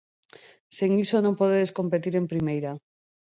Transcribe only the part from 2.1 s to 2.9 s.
en Primeira.